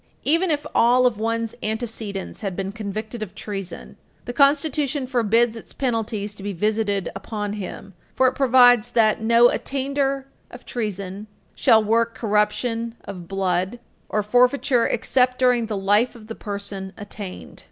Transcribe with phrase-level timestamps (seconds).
[0.23, 5.73] Even if all of one's antecedents had been convicted of treason, the Constitution forbids its
[5.73, 11.83] penalties to be visited upon him, for it provides that "no attainder of treason shall
[11.83, 13.77] work corruption of blood,
[14.09, 17.59] or forfeiture except during the life of the person attainted."